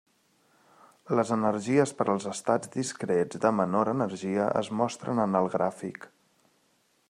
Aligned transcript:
Les 1.19 1.31
energies 1.35 1.93
per 1.99 2.07
als 2.13 2.25
estats 2.31 2.73
discrets 2.77 3.43
de 3.45 3.53
menor 3.61 3.93
energia 3.95 4.49
es 4.65 4.73
mostren 4.81 5.25
en 5.29 5.41
el 5.41 5.55
gràfic. 5.57 6.13